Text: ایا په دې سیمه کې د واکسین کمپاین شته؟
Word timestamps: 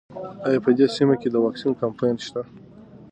ایا 0.47 0.59
په 0.65 0.71
دې 0.77 0.85
سیمه 0.95 1.15
کې 1.21 1.29
د 1.31 1.35
واکسین 1.45 1.73
کمپاین 1.81 2.15
شته؟ 2.27 2.41